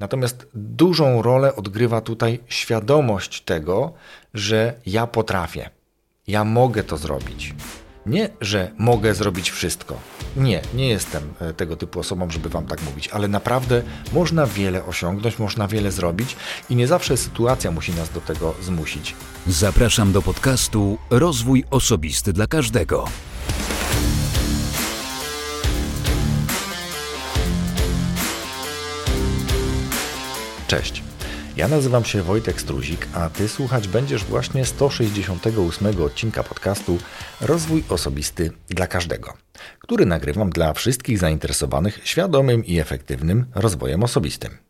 Natomiast 0.00 0.46
dużą 0.54 1.22
rolę 1.22 1.56
odgrywa 1.56 2.00
tutaj 2.00 2.40
świadomość 2.48 3.40
tego, 3.42 3.92
że 4.34 4.74
ja 4.86 5.06
potrafię, 5.06 5.70
ja 6.26 6.44
mogę 6.44 6.84
to 6.84 6.96
zrobić. 6.96 7.54
Nie, 8.06 8.28
że 8.40 8.70
mogę 8.78 9.14
zrobić 9.14 9.50
wszystko. 9.50 9.96
Nie, 10.36 10.62
nie 10.74 10.88
jestem 10.88 11.22
e, 11.40 11.52
tego 11.52 11.76
typu 11.76 12.00
osobą, 12.00 12.30
żeby 12.30 12.48
wam 12.48 12.66
tak 12.66 12.82
mówić, 12.82 13.08
ale 13.08 13.28
naprawdę 13.28 13.82
można 14.12 14.46
wiele 14.46 14.84
osiągnąć, 14.84 15.38
można 15.38 15.68
wiele 15.68 15.92
zrobić 15.92 16.36
i 16.70 16.76
nie 16.76 16.86
zawsze 16.86 17.16
sytuacja 17.16 17.70
musi 17.70 17.92
nas 17.92 18.10
do 18.10 18.20
tego 18.20 18.54
zmusić. 18.62 19.14
Zapraszam 19.46 20.12
do 20.12 20.22
podcastu 20.22 20.98
Rozwój 21.10 21.64
Osobisty 21.70 22.32
dla 22.32 22.46
Każdego. 22.46 23.04
Cześć. 30.70 31.02
Ja 31.56 31.68
nazywam 31.68 32.04
się 32.04 32.22
Wojtek 32.22 32.60
Struzik, 32.60 33.08
a 33.14 33.30
Ty 33.30 33.48
słuchać 33.48 33.88
będziesz 33.88 34.24
właśnie 34.24 34.64
168 34.64 36.02
odcinka 36.02 36.42
podcastu 36.42 36.98
Rozwój 37.40 37.84
Osobisty 37.88 38.50
dla 38.68 38.86
Każdego, 38.86 39.32
który 39.78 40.06
nagrywam 40.06 40.50
dla 40.50 40.72
wszystkich 40.72 41.18
zainteresowanych 41.18 42.00
świadomym 42.04 42.64
i 42.64 42.78
efektywnym 42.78 43.46
rozwojem 43.54 44.02
osobistym. 44.02 44.69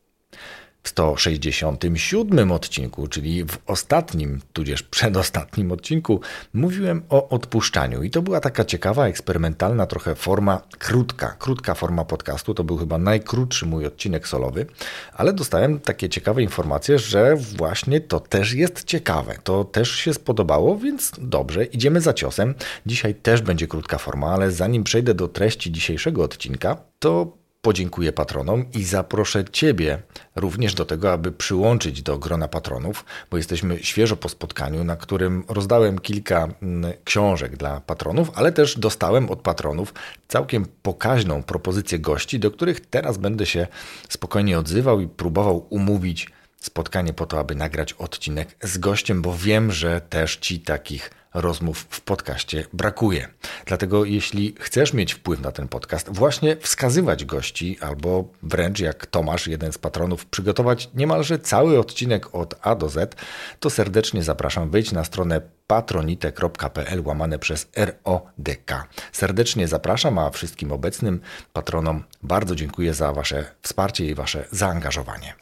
W 0.82 0.88
167 0.88 2.52
odcinku, 2.52 3.06
czyli 3.06 3.44
w 3.44 3.58
ostatnim, 3.66 4.40
tudzież 4.52 4.82
przedostatnim 4.82 5.72
odcinku, 5.72 6.20
mówiłem 6.54 7.02
o 7.08 7.28
odpuszczaniu. 7.28 8.02
I 8.02 8.10
to 8.10 8.22
była 8.22 8.40
taka 8.40 8.64
ciekawa, 8.64 9.06
eksperymentalna 9.06 9.86
trochę 9.86 10.14
forma, 10.14 10.62
krótka, 10.78 11.36
krótka 11.38 11.74
forma 11.74 12.04
podcastu. 12.04 12.54
To 12.54 12.64
był 12.64 12.76
chyba 12.76 12.98
najkrótszy 12.98 13.66
mój 13.66 13.86
odcinek 13.86 14.28
solowy, 14.28 14.66
ale 15.14 15.32
dostałem 15.32 15.80
takie 15.80 16.08
ciekawe 16.08 16.42
informacje, 16.42 16.98
że 16.98 17.36
właśnie 17.36 18.00
to 18.00 18.20
też 18.20 18.52
jest 18.52 18.84
ciekawe. 18.84 19.34
To 19.44 19.64
też 19.64 19.90
się 19.90 20.14
spodobało, 20.14 20.78
więc 20.78 21.12
dobrze, 21.18 21.64
idziemy 21.64 22.00
za 22.00 22.12
ciosem. 22.12 22.54
Dzisiaj 22.86 23.14
też 23.14 23.42
będzie 23.42 23.66
krótka 23.66 23.98
forma, 23.98 24.26
ale 24.26 24.50
zanim 24.50 24.84
przejdę 24.84 25.14
do 25.14 25.28
treści 25.28 25.72
dzisiejszego 25.72 26.22
odcinka, 26.22 26.76
to 26.98 27.40
podziękuję 27.62 28.12
patronom 28.12 28.64
i 28.72 28.84
zaproszę 28.84 29.44
Ciebie 29.44 30.02
również 30.36 30.74
do 30.74 30.84
tego, 30.84 31.12
aby 31.12 31.32
przyłączyć 31.32 32.02
do 32.02 32.18
grona 32.18 32.48
patronów, 32.48 33.04
bo 33.30 33.36
jesteśmy 33.36 33.78
świeżo 33.82 34.16
po 34.16 34.28
spotkaniu, 34.28 34.84
na 34.84 34.96
którym 34.96 35.44
rozdałem 35.48 35.98
kilka 35.98 36.48
mm, 36.62 36.92
książek 37.04 37.56
dla 37.56 37.80
patronów, 37.80 38.30
ale 38.34 38.52
też 38.52 38.78
dostałem 38.78 39.30
od 39.30 39.40
patronów 39.40 39.94
całkiem 40.28 40.66
pokaźną 40.82 41.42
propozycję 41.42 41.98
gości, 41.98 42.38
do 42.38 42.50
których 42.50 42.86
teraz 42.86 43.18
będę 43.18 43.46
się 43.46 43.66
spokojnie 44.08 44.58
odzywał 44.58 45.00
i 45.00 45.08
próbował 45.08 45.66
umówić 45.70 46.28
spotkanie 46.60 47.12
po 47.12 47.26
to, 47.26 47.38
aby 47.38 47.54
nagrać 47.54 47.92
odcinek 47.92 48.56
z 48.62 48.78
gościem, 48.78 49.22
bo 49.22 49.36
wiem, 49.36 49.72
że 49.72 50.00
też 50.00 50.36
Ci 50.36 50.60
takich 50.60 51.19
rozmów 51.34 51.86
w 51.90 52.00
podcaście 52.00 52.66
brakuje. 52.72 53.28
Dlatego 53.66 54.04
jeśli 54.04 54.54
chcesz 54.60 54.92
mieć 54.92 55.14
wpływ 55.14 55.40
na 55.40 55.52
ten 55.52 55.68
podcast, 55.68 56.08
właśnie 56.12 56.56
wskazywać 56.56 57.24
gości, 57.24 57.78
albo 57.80 58.24
wręcz 58.42 58.80
jak 58.80 59.06
Tomasz, 59.06 59.46
jeden 59.46 59.72
z 59.72 59.78
patronów, 59.78 60.26
przygotować 60.26 60.90
niemalże 60.94 61.38
cały 61.38 61.78
odcinek 61.78 62.34
od 62.34 62.54
A 62.62 62.74
do 62.74 62.88
Z, 62.88 63.16
to 63.60 63.70
serdecznie 63.70 64.22
zapraszam. 64.22 64.70
Wejdź 64.70 64.92
na 64.92 65.04
stronę 65.04 65.40
patronite.pl 65.66 67.02
łamane 67.04 67.38
przez 67.38 67.68
RODK. 67.76 68.88
Serdecznie 69.12 69.68
zapraszam, 69.68 70.18
a 70.18 70.30
wszystkim 70.30 70.72
obecnym 70.72 71.20
patronom 71.52 72.04
bardzo 72.22 72.56
dziękuję 72.56 72.94
za 72.94 73.12
Wasze 73.12 73.44
wsparcie 73.62 74.06
i 74.06 74.14
Wasze 74.14 74.44
zaangażowanie. 74.50 75.34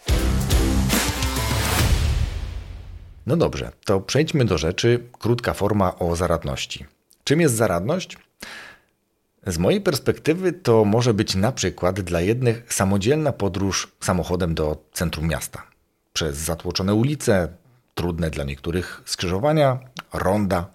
No 3.29 3.37
dobrze, 3.37 3.73
to 3.85 4.01
przejdźmy 4.01 4.45
do 4.45 4.59
rzeczy. 4.59 5.05
Krótka 5.19 5.55
forma 5.55 5.99
o 5.99 6.17
zaradności. 6.17 6.87
Czym 7.25 7.41
jest 7.41 7.55
zaradność? 7.55 8.19
Z 9.47 9.59
mojej 9.59 9.81
perspektywy 9.81 10.53
to 10.53 10.85
może 10.85 11.15
być 11.15 11.35
na 11.35 11.53
przykład 11.53 12.01
dla 12.01 12.21
jednych 12.21 12.75
samodzielna 12.75 13.33
podróż 13.33 13.93
samochodem 14.01 14.55
do 14.55 14.85
centrum 14.93 15.29
miasta. 15.29 15.63
Przez 16.13 16.37
zatłoczone 16.37 16.95
ulice, 16.95 17.49
trudne 17.95 18.31
dla 18.31 18.45
niektórych 18.45 19.03
skrzyżowania, 19.05 19.79
ronda. 20.13 20.67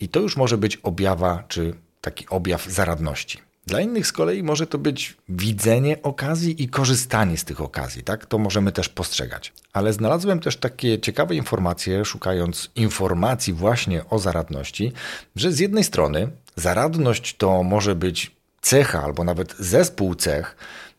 I 0.00 0.08
to 0.08 0.20
już 0.20 0.36
może 0.36 0.58
być 0.58 0.76
objawa 0.76 1.44
czy 1.48 1.74
taki 2.00 2.28
objaw 2.28 2.66
zaradności. 2.66 3.38
Dla 3.70 3.80
innych 3.80 4.06
z 4.06 4.12
kolei 4.12 4.42
może 4.42 4.66
to 4.66 4.78
być 4.78 5.16
widzenie 5.28 6.02
okazji 6.02 6.62
i 6.62 6.68
korzystanie 6.68 7.36
z 7.36 7.44
tych 7.44 7.60
okazji, 7.60 8.02
tak? 8.02 8.26
To 8.26 8.38
możemy 8.38 8.72
też 8.72 8.88
postrzegać. 8.88 9.52
Ale 9.72 9.92
znalazłem 9.92 10.40
też 10.40 10.56
takie 10.56 11.00
ciekawe 11.00 11.34
informacje, 11.34 12.04
szukając 12.04 12.70
informacji 12.76 13.52
właśnie 13.52 14.08
o 14.08 14.18
zaradności, 14.18 14.92
że 15.36 15.52
z 15.52 15.58
jednej 15.58 15.84
strony 15.84 16.28
zaradność 16.56 17.36
to 17.36 17.62
może 17.62 17.94
być 17.94 18.30
cecha 18.60 19.02
albo 19.02 19.24
nawet 19.24 19.56
zespół 19.58 20.14
cech, 20.14 20.56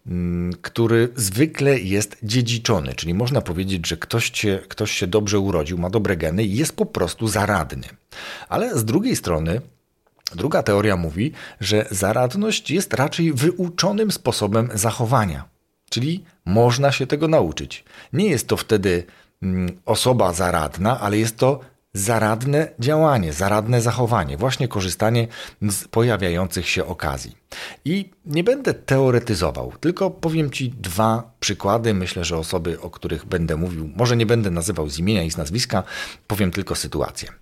mm, 0.08 0.54
który 0.62 1.10
zwykle 1.16 1.80
jest 1.80 2.18
dziedziczony, 2.24 2.94
czyli 2.96 3.14
można 3.14 3.42
powiedzieć, 3.42 3.88
że 3.88 3.98
ktoś 3.98 4.32
ktoś 4.68 4.92
się 4.92 5.08
dobrze 5.08 5.40
urodził, 5.40 5.78
ma 5.78 5.90
dobre 5.90 6.18
geny 6.18 6.44
i 6.44 6.56
jest 6.56 6.76
po 6.76 6.86
prostu 6.86 7.28
zaradny. 7.28 7.88
Ale 8.50 8.80
z 8.80 8.86
drugiej 8.86 9.16
strony 9.16 9.62
Druga 10.36 10.64
teoria 10.64 10.98
mówi, 10.98 11.32
że 11.60 11.86
zaradność 11.92 12.72
jest 12.72 12.94
raczej 12.94 13.34
wyuczonym 13.34 14.12
sposobem 14.12 14.70
zachowania, 14.74 15.50
czyli 15.90 16.24
można 16.46 16.92
się 16.92 17.08
tego 17.08 17.28
nauczyć. 17.28 17.84
Nie 18.14 18.26
jest 18.26 18.48
to 18.48 18.58
wtedy 18.58 19.04
mm, 19.42 19.80
osoba 19.86 20.34
zaradna, 20.34 21.00
ale 21.00 21.18
jest 21.18 21.38
to 21.38 21.60
zaradne 21.94 22.68
działanie, 22.80 23.34
zaradne 23.34 23.82
zachowanie, 23.82 24.38
właśnie 24.38 24.68
korzystanie 24.68 25.28
z 25.62 25.88
pojawiających 25.88 26.70
się 26.70 26.86
okazji. 26.86 27.38
I 27.86 28.10
nie 28.26 28.44
będę 28.44 28.74
teoretyzował, 28.74 29.74
tylko 29.80 30.12
powiem 30.12 30.52
Ci 30.52 30.70
dwa 30.70 31.32
przykłady. 31.40 31.94
Myślę, 31.94 32.26
że 32.26 32.38
osoby, 32.38 32.82
o 32.82 32.90
których 32.90 33.26
będę 33.26 33.56
mówił, 33.56 33.90
może 33.96 34.18
nie 34.18 34.26
będę 34.26 34.52
nazywał 34.52 34.90
z 34.90 35.00
imienia 35.00 35.24
i 35.24 35.32
z 35.32 35.38
nazwiska, 35.38 35.84
powiem 36.28 36.52
tylko 36.52 36.76
sytuację. 36.76 37.41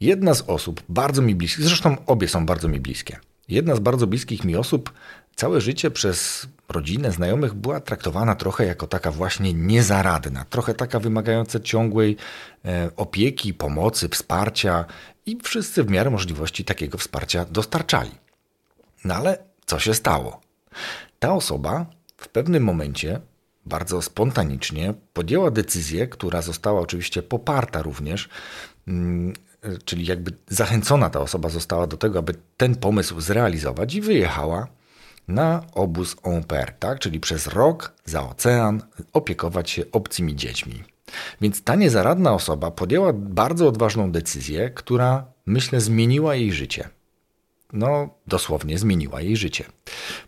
Jedna 0.00 0.34
z 0.34 0.42
osób, 0.42 0.82
bardzo 0.88 1.22
mi 1.22 1.34
bliskich, 1.34 1.64
zresztą 1.64 1.96
obie 2.06 2.28
są 2.28 2.46
bardzo 2.46 2.68
mi 2.68 2.80
bliskie. 2.80 3.18
Jedna 3.48 3.76
z 3.76 3.80
bardzo 3.80 4.06
bliskich 4.06 4.44
mi 4.44 4.56
osób 4.56 4.92
całe 5.36 5.60
życie 5.60 5.90
przez 5.90 6.46
rodzinę, 6.68 7.12
znajomych 7.12 7.54
była 7.54 7.80
traktowana 7.80 8.34
trochę 8.34 8.66
jako 8.66 8.86
taka 8.86 9.10
właśnie 9.10 9.52
niezaradna, 9.54 10.44
trochę 10.44 10.74
taka 10.74 11.00
wymagająca 11.00 11.60
ciągłej 11.60 12.16
e, 12.64 12.90
opieki, 12.96 13.54
pomocy, 13.54 14.08
wsparcia 14.08 14.84
i 15.26 15.38
wszyscy 15.42 15.84
w 15.84 15.90
miarę 15.90 16.10
możliwości 16.10 16.64
takiego 16.64 16.98
wsparcia 16.98 17.44
dostarczali. 17.44 18.10
No 19.04 19.14
ale 19.14 19.38
co 19.66 19.78
się 19.78 19.94
stało? 19.94 20.40
Ta 21.18 21.32
osoba 21.32 21.86
w 22.16 22.28
pewnym 22.28 22.64
momencie 22.64 23.20
bardzo 23.66 24.02
spontanicznie 24.02 24.94
podjęła 25.12 25.50
decyzję, 25.50 26.08
która 26.08 26.42
została 26.42 26.80
oczywiście 26.80 27.22
poparta 27.22 27.82
również 27.82 28.28
mm, 28.88 29.32
czyli 29.84 30.06
jakby 30.06 30.32
zachęcona 30.48 31.10
ta 31.10 31.20
osoba 31.20 31.48
została 31.48 31.86
do 31.86 31.96
tego, 31.96 32.18
aby 32.18 32.34
ten 32.56 32.74
pomysł 32.74 33.20
zrealizować 33.20 33.94
i 33.94 34.00
wyjechała 34.00 34.66
na 35.28 35.62
obóz 35.74 36.16
en 36.22 36.44
pair, 36.44 36.72
tak? 36.72 36.98
czyli 36.98 37.20
przez 37.20 37.46
rok 37.46 37.92
za 38.04 38.28
ocean 38.28 38.82
opiekować 39.12 39.70
się 39.70 39.82
obcymi 39.92 40.36
dziećmi. 40.36 40.84
Więc 41.40 41.62
ta 41.62 41.74
niezaradna 41.74 42.34
osoba 42.34 42.70
podjęła 42.70 43.12
bardzo 43.12 43.68
odważną 43.68 44.12
decyzję, 44.12 44.70
która 44.70 45.24
myślę 45.46 45.80
zmieniła 45.80 46.34
jej 46.34 46.52
życie. 46.52 46.88
No, 47.72 48.08
dosłownie 48.26 48.78
zmieniła 48.78 49.20
jej 49.20 49.36
życie. 49.36 49.64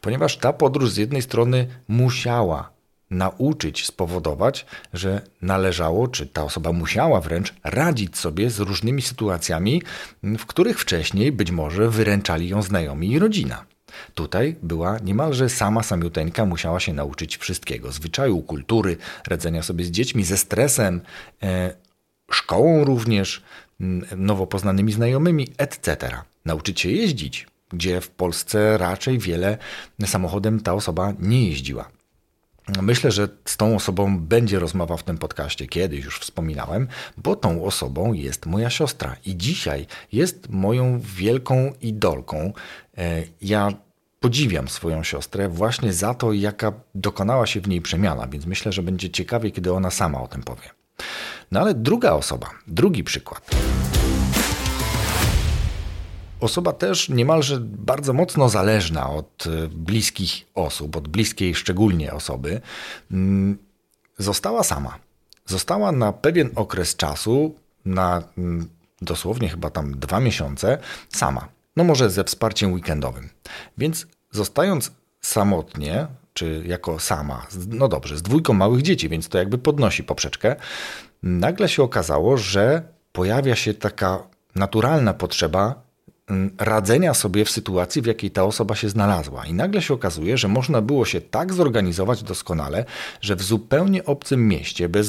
Ponieważ 0.01 0.37
ta 0.37 0.53
podróż 0.53 0.91
z 0.91 0.97
jednej 0.97 1.23
strony 1.23 1.67
musiała 1.89 2.71
nauczyć, 3.11 3.87
spowodować, 3.87 4.67
że 4.93 5.21
należało, 5.43 6.09
czy 6.09 6.27
ta 6.27 6.45
osoba 6.45 6.73
musiała 6.73 7.21
wręcz 7.21 7.55
radzić 7.65 8.17
sobie 8.17 8.51
z 8.51 8.59
różnymi 8.59 9.03
sytuacjami, 9.03 9.83
w 10.23 10.47
których 10.47 10.81
wcześniej 10.81 11.33
być 11.33 11.51
może 11.51 11.91
wyręczali 11.91 12.49
ją 12.49 12.63
znajomi 12.63 13.11
i 13.11 13.19
rodzina. 13.19 13.65
Tutaj 14.15 14.57
była 14.63 14.99
niemalże 14.99 15.49
sama 15.49 15.83
samiuteńka, 15.83 16.45
musiała 16.45 16.81
się 16.81 16.93
nauczyć 16.93 17.37
wszystkiego: 17.37 17.93
zwyczaju, 17.93 18.43
kultury, 18.43 18.97
radzenia 19.27 19.63
sobie 19.63 19.85
z 19.85 19.91
dziećmi, 19.91 20.25
ze 20.25 20.37
stresem, 20.37 21.01
e, 21.43 21.75
szkołą 22.31 22.85
również, 22.85 23.43
nowo 24.17 24.47
poznanymi 24.47 24.93
znajomymi, 24.93 25.49
etc. 25.59 26.11
Nauczyć 26.45 26.81
się 26.81 26.91
jeździć, 26.91 27.47
gdzie 27.73 28.01
w 28.01 28.11
Polsce 28.11 28.79
raczej 28.79 29.19
wiele 29.19 29.59
samochodem 30.07 30.61
ta 30.61 30.75
osoba 30.75 31.13
nie 31.19 31.49
jeździła. 31.49 31.98
Myślę, 32.83 33.11
że 33.11 33.29
z 33.45 33.57
tą 33.57 33.77
osobą 33.77 34.19
będzie 34.19 34.59
rozmowa 34.59 34.97
w 34.97 35.03
tym 35.03 35.19
podcaście, 35.19 35.67
kiedyś 35.67 36.05
już 36.05 36.21
wspominałem, 36.21 36.89
bo 37.17 37.37
tą 37.37 37.65
osobą 37.65 38.13
jest 38.13 38.47
moja 38.47 38.71
siostra 38.71 39.17
i 39.27 39.37
dzisiaj 39.37 39.87
jest 40.13 40.49
moją 40.51 41.01
wielką 41.01 41.73
idolką. 41.81 42.53
E, 42.99 43.23
ja 43.43 43.73
podziwiam 44.21 44.69
swoją 44.69 45.03
siostrę 45.03 45.49
właśnie 45.49 45.93
za 45.93 46.15
to, 46.15 46.33
jaka 46.33 46.73
dokonała 46.95 47.47
się 47.47 47.61
w 47.61 47.69
niej 47.69 47.81
przemiana, 47.81 48.27
więc 48.27 48.47
myślę, 48.47 48.73
że 48.73 48.83
będzie 48.83 49.11
ciekawie, 49.11 49.51
kiedy 49.51 49.73
ona 49.73 49.91
sama 49.91 50.23
o 50.23 50.29
tym 50.29 50.43
powie. 50.43 50.71
No 51.53 51.61
ale 51.61 51.75
druga 51.75 52.13
osoba, 52.13 52.51
drugi 52.67 53.05
przykład. 53.05 53.51
Osoba 56.41 56.73
też 56.73 57.09
niemalże 57.09 57.59
bardzo 57.61 58.13
mocno 58.13 58.49
zależna 58.49 59.11
od 59.11 59.45
e, 59.47 59.69
bliskich 59.69 60.47
osób, 60.55 60.97
od 60.97 61.09
bliskiej 61.09 61.55
szczególnie 61.55 62.13
osoby, 62.13 62.61
mm, 63.11 63.59
została 64.19 64.63
sama. 64.63 64.99
Została 65.47 65.93
na 65.93 66.13
pewien 66.13 66.51
okres 66.55 66.97
czasu, 66.97 67.55
na 67.85 68.23
mm, 68.39 68.69
dosłownie 69.03 69.49
chyba 69.49 69.71
tam 69.71 69.99
dwa 69.99 70.21
miesiące, 70.21 70.79
sama. 71.09 71.49
No 71.77 71.85
może 71.85 72.11
ze 72.11 72.25
wsparciem 72.25 72.73
weekendowym. 72.73 73.29
Więc 73.79 74.07
zostając 74.31 74.93
samotnie, 75.21 76.07
czy 76.35 76.63
jako 76.67 76.99
sama, 76.99 77.47
no 77.69 77.89
dobrze, 77.89 78.19
z 78.19 78.23
dwójką 78.23 78.53
małych 78.53 78.83
dzieci, 78.83 79.09
więc 79.09 79.29
to 79.29 79.39
jakby 79.39 79.59
podnosi 79.59 80.05
poprzeczkę, 80.05 80.57
nagle 81.23 81.69
się 81.69 81.83
okazało, 81.83 82.37
że 82.37 82.83
pojawia 83.13 83.57
się 83.57 83.75
taka 83.75 84.23
naturalna 84.55 85.15
potrzeba 85.15 85.88
radzenia 86.59 87.15
sobie 87.15 87.45
w 87.45 87.51
sytuacji, 87.51 88.03
w 88.03 88.07
jakiej 88.07 88.31
ta 88.31 88.45
osoba 88.45 88.75
się 88.75 88.89
znalazła. 88.89 89.47
I 89.47 89.55
nagle 89.55 89.83
się 89.83 89.95
okazuje, 89.95 90.39
że 90.39 90.49
można 90.49 90.83
było 90.83 91.05
się 91.05 91.21
tak 91.21 91.55
zorganizować 91.55 92.23
doskonale, 92.23 92.85
że 93.21 93.37
w 93.37 93.43
zupełnie 93.43 94.05
obcym 94.05 94.49
mieście, 94.49 94.89
bez 94.89 95.09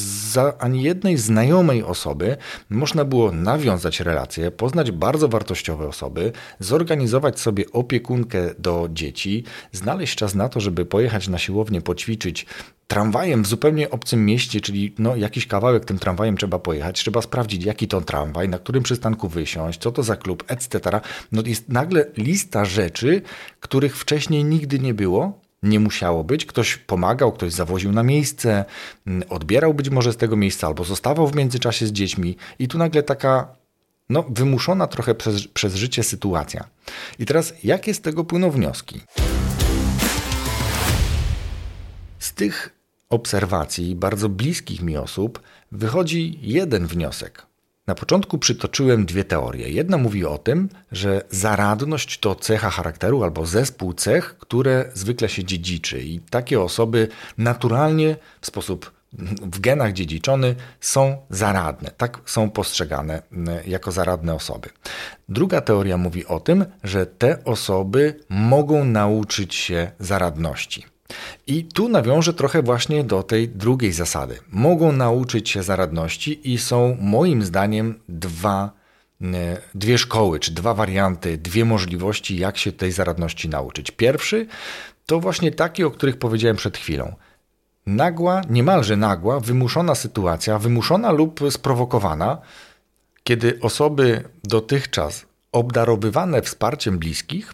ani 0.60 0.83
jednej 0.83 1.18
znajomej 1.18 1.83
osoby, 1.83 2.38
można 2.69 3.06
było 3.06 3.31
nawiązać 3.31 4.00
relacje, 4.00 4.51
poznać 4.51 4.92
bardzo 4.92 5.27
wartościowe 5.27 5.88
osoby, 5.88 6.31
zorganizować 6.60 7.39
sobie 7.39 7.66
opiekunkę 7.71 8.56
do 8.60 8.89
dzieci, 8.94 9.44
znaleźć 9.71 10.16
czas 10.16 10.36
na 10.36 10.50
to, 10.50 10.60
żeby 10.60 10.86
pojechać 10.86 11.27
na 11.27 11.38
siłownię, 11.38 11.81
poćwiczyć, 11.81 12.45
tramwajem 12.90 13.44
w 13.44 13.48
zupełnie 13.48 13.90
obcym 13.90 14.26
mieście, 14.26 14.62
czyli 14.62 14.94
no, 15.00 15.16
jakiś 15.16 15.48
kawałek 15.48 15.86
tym 15.86 16.00
tramwajem 16.00 16.38
trzeba 16.38 16.60
pojechać, 16.60 17.00
trzeba 17.00 17.22
sprawdzić, 17.22 17.64
jaki 17.64 17.88
to 17.88 18.02
tramwaj, 18.02 18.50
na 18.50 18.60
którym 18.60 18.84
przystanku 18.84 19.30
wysiąść, 19.30 19.80
co 19.82 19.92
to 19.92 20.04
za 20.04 20.16
klub, 20.16 20.44
etc. 20.48 21.02
No 21.32 21.42
jest 21.46 21.70
nagle 21.70 22.06
lista 22.18 22.66
rzeczy, 22.66 23.22
których 23.60 23.98
wcześniej 23.98 24.44
nigdy 24.44 24.80
nie 24.80 24.94
było, 24.94 25.40
nie 25.64 25.80
musiało 25.80 26.24
być. 26.24 26.46
Ktoś 26.46 26.78
pomagał, 26.78 27.32
ktoś 27.32 27.54
zawoził 27.54 27.92
na 27.92 28.04
miejsce, 28.04 28.66
mm, 29.08 29.24
odbierał 29.30 29.74
być 29.74 29.90
może 29.90 30.14
z 30.14 30.18
tego 30.18 30.36
miejsca 30.36 30.68
albo 30.68 30.84
zostawał 30.84 31.28
w 31.28 31.36
międzyczasie 31.36 31.88
z 31.88 31.92
dziećmi 31.92 32.38
i 32.60 32.68
tu 32.68 32.78
nagle 32.78 33.04
taka 33.04 33.48
no, 34.10 34.24
wymuszona 34.30 34.88
trochę 34.88 35.16
przez, 35.16 35.48
przez 35.48 35.76
życie 35.76 36.04
sytuacja. 36.04 36.68
I 37.20 37.26
teraz 37.26 37.54
jakie 37.64 37.94
z 37.94 38.02
tego 38.02 38.24
płyną 38.24 38.52
wnioski? 38.52 39.02
Z 42.20 42.34
tych 42.34 42.79
obserwacji 43.10 43.96
bardzo 43.96 44.30
bliskich 44.30 44.82
mi 44.82 44.98
osób 44.98 45.42
wychodzi 45.72 46.40
jeden 46.42 46.88
wniosek. 46.88 47.46
Na 47.88 47.96
początku 47.96 48.38
przytoczyłem 48.38 49.06
dwie 49.06 49.24
teorie. 49.24 49.70
Jedna 49.70 49.98
mówi 49.98 50.26
o 50.26 50.38
tym, 50.38 50.70
że 50.92 51.22
zaradność 51.30 52.20
to 52.20 52.36
cecha 52.36 52.70
charakteru 52.70 53.24
albo 53.24 53.46
zespół 53.46 53.94
cech, 53.94 54.38
które 54.38 54.92
zwykle 54.94 55.30
się 55.30 55.44
dziedziczy 55.44 56.02
i 56.02 56.20
takie 56.20 56.62
osoby 56.62 57.08
naturalnie 57.38 58.16
w 58.42 58.48
sposób 58.48 58.92
w 59.42 59.60
genach 59.60 59.94
dziedziczony 59.94 60.56
są 60.82 61.18
zaradne, 61.30 61.92
tak 61.98 62.20
są 62.26 62.50
postrzegane 62.50 63.22
jako 63.68 63.92
zaradne 63.92 64.34
osoby. 64.36 64.70
Druga 65.30 65.62
teoria 65.62 65.98
mówi 65.98 66.26
o 66.26 66.40
tym, 66.40 66.66
że 66.84 67.06
te 67.06 67.44
osoby 67.44 68.20
mogą 68.30 68.86
nauczyć 68.86 69.56
się 69.56 69.92
zaradności. 70.00 70.86
I 71.48 71.64
tu 71.64 71.90
nawiążę 71.90 72.34
trochę 72.34 72.64
właśnie 72.64 73.04
do 73.04 73.24
tej 73.24 73.50
drugiej 73.50 73.92
zasady. 73.92 74.40
Mogą 74.52 74.92
nauczyć 74.92 75.50
się 75.50 75.64
zaradności 75.64 76.54
i 76.54 76.58
są 76.58 76.98
moim 77.02 77.44
zdaniem 77.44 78.00
dwa, 78.10 78.72
dwie 79.76 79.98
szkoły, 79.98 80.40
czy 80.40 80.52
dwa 80.52 80.74
warianty, 80.74 81.38
dwie 81.38 81.66
możliwości, 81.66 82.38
jak 82.38 82.58
się 82.58 82.72
tej 82.72 82.92
zaradności 82.92 83.50
nauczyć. 83.50 83.92
Pierwszy 83.92 84.48
to 85.06 85.20
właśnie 85.20 85.52
taki, 85.52 85.84
o 85.84 85.92
których 85.92 86.18
powiedziałem 86.18 86.58
przed 86.58 86.78
chwilą. 86.78 87.16
Nagła, 87.86 88.42
niemalże 88.50 88.96
nagła, 88.96 89.40
wymuszona 89.40 89.96
sytuacja, 89.96 90.60
wymuszona 90.60 91.12
lub 91.12 91.40
sprowokowana, 91.50 92.38
kiedy 93.24 93.60
osoby 93.62 94.24
dotychczas 94.44 95.26
obdarowywane 95.52 96.42
wsparciem 96.42 97.00
bliskich 97.00 97.54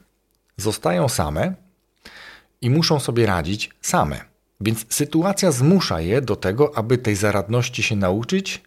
zostają 0.57 1.09
same 1.09 1.64
i 2.61 2.69
muszą 2.69 2.99
sobie 2.99 3.25
radzić 3.25 3.69
same. 3.81 4.21
Więc 4.61 4.85
sytuacja 4.89 5.51
zmusza 5.51 6.01
je 6.01 6.21
do 6.21 6.35
tego, 6.35 6.77
aby 6.77 6.97
tej 6.97 7.15
zaradności 7.15 7.83
się 7.83 7.95
nauczyć, 7.95 8.61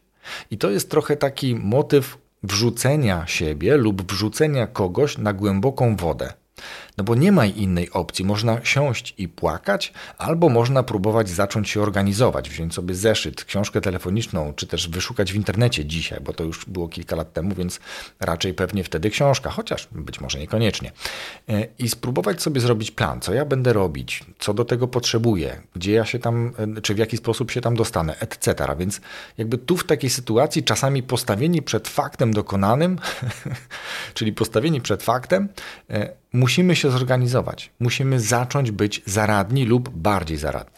i 0.51 0.59
to 0.59 0.71
jest 0.71 0.91
trochę 0.91 1.17
taki 1.17 1.55
motyw 1.55 2.19
wrzucenia 2.43 3.27
siebie 3.27 3.77
lub 3.77 4.13
wrzucenia 4.13 4.67
kogoś 4.67 5.19
na 5.19 5.33
głęboką 5.33 5.97
wodę. 5.97 6.33
No 6.99 7.05
bo 7.05 7.15
nie 7.15 7.33
ma 7.33 7.47
innej 7.47 7.91
opcji. 7.91 8.25
Można 8.25 8.65
siąść 8.65 9.15
i 9.19 9.29
płakać, 9.29 9.93
albo 10.19 10.49
można 10.49 10.83
próbować 10.83 11.29
zacząć 11.29 11.71
się 11.71 11.83
organizować, 11.83 12.51
wziąć 12.51 12.75
sobie 12.75 12.95
zeszyt, 12.95 13.45
książkę 13.45 13.81
telefoniczną, 13.81 14.53
czy 14.57 14.67
też 14.67 14.89
wyszukać 14.89 15.33
w 15.33 15.37
internecie 15.37 15.85
dzisiaj, 15.85 16.21
bo 16.21 16.33
to 16.33 16.45
już 16.45 16.65
było 16.65 16.89
kilka 16.89 17.17
lat 17.17 17.33
temu, 17.33 17.55
więc 17.55 17.81
raczej 18.21 18.55
pewnie 18.55 18.85
wtedy 18.85 19.11
książka, 19.11 19.51
chociaż 19.51 19.89
być 19.93 20.21
może 20.21 20.39
niekoniecznie. 20.39 20.93
E, 21.49 21.67
I 21.79 21.89
spróbować 21.89 22.43
sobie 22.43 22.61
zrobić 22.61 22.91
plan, 22.91 23.21
co 23.21 23.35
ja 23.35 23.45
będę 23.45 23.73
robić, 23.73 24.25
co 24.39 24.55
do 24.55 24.65
tego 24.65 24.89
potrzebuję, 24.89 25.63
gdzie 25.77 25.93
ja 25.93 26.05
się 26.05 26.19
tam, 26.19 26.53
e, 26.77 26.81
czy 26.81 26.95
w 26.95 26.99
jaki 26.99 27.17
sposób 27.17 27.51
się 27.51 27.61
tam 27.61 27.77
dostanę, 27.77 28.19
etc. 28.21 28.55
Więc 28.79 29.01
jakby 29.39 29.59
tu 29.59 29.77
w 29.77 29.85
takiej 29.85 30.11
sytuacji 30.11 30.63
czasami 30.63 31.03
postawieni 31.03 31.63
przed 31.63 31.89
faktem 31.89 32.35
dokonanym, 32.35 32.99
czyli 34.15 34.33
postawieni 34.33 34.81
przed 34.81 35.03
faktem, 35.03 35.49
e, 35.91 36.13
musimy 36.33 36.77
się 36.77 36.88
zorganizować. 36.91 37.71
Musimy 37.81 38.21
zacząć 38.21 38.71
być 38.71 39.03
zaradni 39.07 39.65
lub 39.65 39.89
bardziej 39.91 40.37
zaradni. 40.37 40.73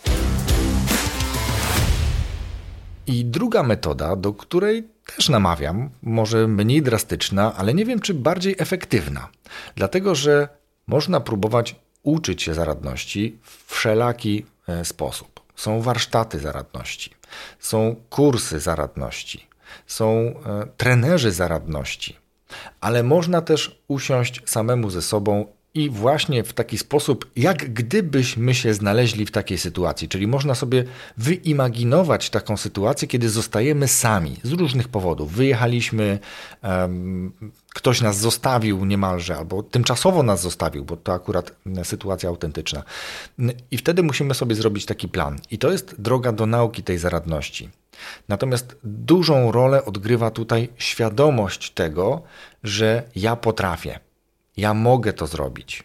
I 3.06 3.24
druga 3.24 3.62
metoda, 3.62 4.16
do 4.16 4.32
której 4.32 4.88
też 5.16 5.28
namawiam, 5.28 5.90
może 6.02 6.48
mniej 6.48 6.82
drastyczna, 6.82 7.54
ale 7.56 7.74
nie 7.74 7.84
wiem 7.84 8.00
czy 8.00 8.14
bardziej 8.14 8.54
efektywna. 8.58 9.28
Dlatego, 9.74 10.14
że 10.14 10.48
można 10.86 11.20
próbować 11.20 11.76
uczyć 12.02 12.42
się 12.42 12.54
zaradności 12.54 13.38
w 13.42 13.74
wszelaki 13.74 14.46
e, 14.68 14.84
sposób. 14.84 15.40
Są 15.56 15.82
warsztaty 15.82 16.38
zaradności, 16.38 17.10
są 17.58 17.96
kursy 18.10 18.60
zaradności, 18.60 19.46
są 19.86 20.08
e, 20.08 20.32
trenerzy 20.76 21.32
zaradności, 21.32 22.16
ale 22.80 23.02
można 23.02 23.42
też 23.42 23.80
usiąść 23.88 24.42
samemu 24.44 24.90
ze 24.90 25.02
sobą 25.02 25.46
i 25.74 25.90
właśnie 25.90 26.44
w 26.44 26.52
taki 26.52 26.78
sposób, 26.78 27.30
jak 27.36 27.72
gdybyśmy 27.72 28.54
się 28.54 28.74
znaleźli 28.74 29.26
w 29.26 29.30
takiej 29.30 29.58
sytuacji. 29.58 30.08
Czyli 30.08 30.26
można 30.26 30.54
sobie 30.54 30.84
wyimaginować 31.16 32.30
taką 32.30 32.56
sytuację, 32.56 33.08
kiedy 33.08 33.30
zostajemy 33.30 33.88
sami 33.88 34.36
z 34.42 34.52
różnych 34.52 34.88
powodów. 34.88 35.32
Wyjechaliśmy, 35.32 36.18
um, 36.62 37.32
ktoś 37.74 38.00
nas 38.00 38.18
zostawił 38.18 38.84
niemalże, 38.84 39.36
albo 39.36 39.62
tymczasowo 39.62 40.22
nas 40.22 40.42
zostawił, 40.42 40.84
bo 40.84 40.96
to 40.96 41.12
akurat 41.12 41.52
sytuacja 41.82 42.28
autentyczna. 42.28 42.82
I 43.70 43.76
wtedy 43.76 44.02
musimy 44.02 44.34
sobie 44.34 44.54
zrobić 44.54 44.86
taki 44.86 45.08
plan. 45.08 45.38
I 45.50 45.58
to 45.58 45.72
jest 45.72 46.00
droga 46.00 46.32
do 46.32 46.46
nauki 46.46 46.82
tej 46.82 46.98
zaradności. 46.98 47.68
Natomiast 48.28 48.76
dużą 48.84 49.52
rolę 49.52 49.84
odgrywa 49.84 50.30
tutaj 50.30 50.68
świadomość 50.76 51.70
tego, 51.70 52.22
że 52.64 53.02
ja 53.16 53.36
potrafię 53.36 54.00
ja 54.56 54.74
mogę 54.74 55.12
to 55.12 55.26
zrobić. 55.26 55.82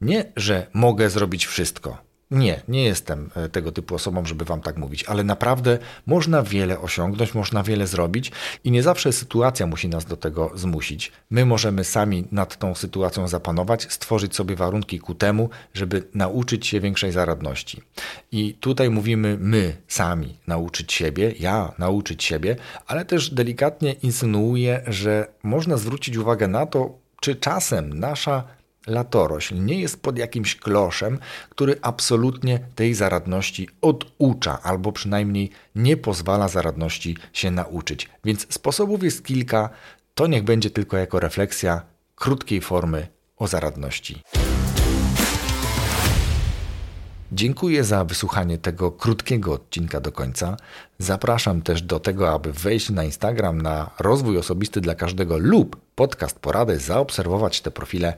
Nie, 0.00 0.32
że 0.36 0.66
mogę 0.72 1.10
zrobić 1.10 1.46
wszystko. 1.46 2.06
Nie, 2.30 2.62
nie 2.68 2.84
jestem 2.84 3.30
e, 3.34 3.48
tego 3.48 3.72
typu 3.72 3.94
osobą, 3.94 4.24
żeby 4.24 4.44
wam 4.44 4.60
tak 4.60 4.76
mówić, 4.76 5.04
ale 5.04 5.24
naprawdę 5.24 5.78
można 6.06 6.42
wiele 6.42 6.80
osiągnąć, 6.80 7.34
można 7.34 7.62
wiele 7.62 7.86
zrobić 7.86 8.32
i 8.64 8.70
nie 8.70 8.82
zawsze 8.82 9.12
sytuacja 9.12 9.66
musi 9.66 9.88
nas 9.88 10.04
do 10.04 10.16
tego 10.16 10.50
zmusić. 10.54 11.12
My 11.30 11.44
możemy 11.44 11.84
sami 11.84 12.24
nad 12.32 12.58
tą 12.58 12.74
sytuacją 12.74 13.28
zapanować, 13.28 13.92
stworzyć 13.92 14.34
sobie 14.34 14.56
warunki 14.56 14.98
ku 14.98 15.14
temu, 15.14 15.50
żeby 15.74 16.08
nauczyć 16.14 16.66
się 16.66 16.80
większej 16.80 17.12
zaradności. 17.12 17.82
I 18.32 18.54
tutaj 18.54 18.90
mówimy 18.90 19.36
my 19.40 19.76
sami 19.88 20.38
nauczyć 20.46 20.92
siebie, 20.92 21.34
ja 21.38 21.72
nauczyć 21.78 22.24
siebie, 22.24 22.56
ale 22.86 23.04
też 23.04 23.30
delikatnie 23.30 23.92
insynuuję, 23.92 24.82
że 24.86 25.26
można 25.42 25.76
zwrócić 25.76 26.16
uwagę 26.16 26.48
na 26.48 26.66
to, 26.66 27.05
czy 27.26 27.34
czasem 27.34 27.98
nasza 27.98 28.44
latorośl 28.86 29.64
nie 29.64 29.80
jest 29.80 30.02
pod 30.02 30.18
jakimś 30.18 30.56
kloszem, 30.56 31.18
który 31.50 31.76
absolutnie 31.82 32.60
tej 32.74 32.94
zaradności 32.94 33.68
oducza, 33.80 34.62
albo 34.62 34.92
przynajmniej 34.92 35.50
nie 35.74 35.96
pozwala 35.96 36.48
zaradności 36.48 37.16
się 37.32 37.50
nauczyć. 37.50 38.08
Więc 38.24 38.46
sposobów 38.54 39.02
jest 39.02 39.24
kilka, 39.24 39.70
to 40.14 40.26
niech 40.26 40.44
będzie 40.44 40.70
tylko 40.70 40.96
jako 40.96 41.20
refleksja 41.20 41.82
krótkiej 42.14 42.60
formy 42.60 43.08
o 43.36 43.46
zaradności. 43.46 44.22
Dziękuję 47.32 47.84
za 47.84 48.04
wysłuchanie 48.04 48.58
tego 48.58 48.90
krótkiego 48.90 49.52
odcinka 49.52 50.00
do 50.00 50.12
końca. 50.12 50.56
Zapraszam 50.98 51.62
też 51.62 51.82
do 51.82 52.00
tego, 52.00 52.32
aby 52.32 52.52
wejść 52.52 52.90
na 52.90 53.04
Instagram 53.04 53.62
na 53.62 53.90
rozwój 53.98 54.38
osobisty 54.38 54.80
dla 54.80 54.94
każdego 54.94 55.38
lub 55.38 55.76
podcast 55.94 56.38
porady, 56.38 56.78
zaobserwować 56.78 57.60
te 57.60 57.70
profile, 57.70 58.14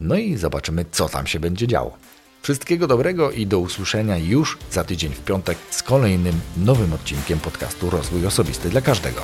no 0.00 0.14
i 0.14 0.36
zobaczymy, 0.36 0.84
co 0.90 1.08
tam 1.08 1.26
się 1.26 1.40
będzie 1.40 1.66
działo. 1.66 1.96
Wszystkiego 2.42 2.86
dobrego 2.86 3.30
i 3.30 3.46
do 3.46 3.58
usłyszenia 3.58 4.16
już 4.16 4.58
za 4.70 4.84
tydzień 4.84 5.12
w 5.12 5.24
piątek 5.24 5.58
z 5.70 5.82
kolejnym 5.82 6.40
nowym 6.56 6.92
odcinkiem 6.92 7.38
podcastu 7.38 7.90
Rozwój 7.90 8.26
Osobisty 8.26 8.68
dla 8.68 8.80
każdego. 8.80 9.20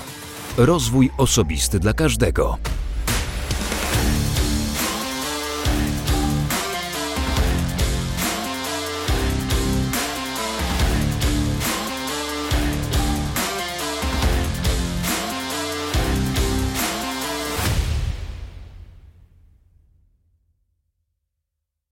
Rozwój 0.56 1.11
osobisty 1.18 1.80
dla 1.80 1.92
każdego. 1.92 2.59